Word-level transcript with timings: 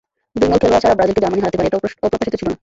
দুই 0.39 0.47
মূল 0.51 0.59
খেলোয়াড় 0.61 0.83
ছাড়া 0.83 0.97
ব্রাজিলকে 0.97 1.23
জার্মানি 1.23 1.41
হারাতে 1.43 1.57
পারে, 1.57 1.67
এটা 1.69 1.77
অপ্রত্যাশিত 1.79 2.33
ছিল 2.39 2.47
না। 2.51 2.57